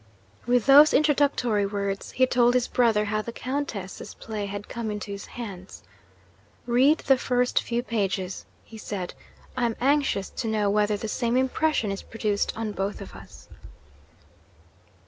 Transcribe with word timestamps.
With 0.47 0.65
those 0.65 0.95
introductory 0.95 1.63
words, 1.67 2.09
he 2.13 2.25
told 2.25 2.55
his 2.55 2.67
brother 2.67 3.05
how 3.05 3.21
the 3.21 3.31
Countess's 3.31 4.15
play 4.15 4.47
had 4.47 4.67
come 4.67 4.89
into 4.89 5.11
his 5.11 5.27
hands. 5.37 5.83
'Read 6.65 6.97
the 7.01 7.19
first 7.19 7.61
few 7.61 7.83
pages,' 7.83 8.47
he 8.63 8.79
said. 8.79 9.13
'I 9.55 9.65
am 9.67 9.75
anxious 9.79 10.31
to 10.31 10.47
know 10.47 10.71
whether 10.71 10.97
the 10.97 11.07
same 11.07 11.37
impression 11.37 11.91
is 11.91 12.01
produced 12.01 12.51
on 12.57 12.71
both 12.71 12.99
of 12.99 13.13
us.' 13.13 13.47